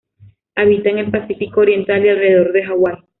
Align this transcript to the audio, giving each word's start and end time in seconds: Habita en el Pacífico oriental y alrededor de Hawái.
Habita 0.55 0.89
en 0.89 0.97
el 0.97 1.11
Pacífico 1.11 1.61
oriental 1.61 2.03
y 2.03 2.09
alrededor 2.09 2.53
de 2.53 2.63
Hawái. 2.63 2.97